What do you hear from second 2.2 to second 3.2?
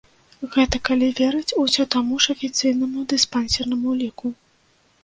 ж афіцыйнаму